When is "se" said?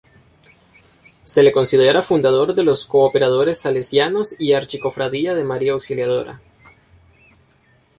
1.23-1.43